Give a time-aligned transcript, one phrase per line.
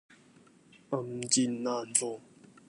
[0.89, 2.19] 暗箭難防